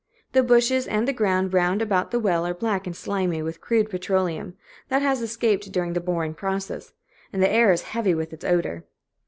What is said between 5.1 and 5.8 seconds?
escaped